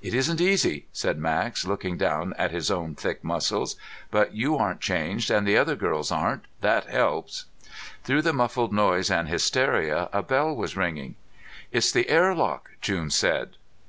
[0.00, 3.74] "It isn't easy," said Max, looking down at his own thick muscles.
[4.12, 6.44] "But you aren't changed and the other girls aren't.
[6.60, 7.46] That helps."
[8.04, 11.16] Through the muffled noise and hysteria, a bell was ringing.
[11.72, 13.56] "It's the airlock," June said.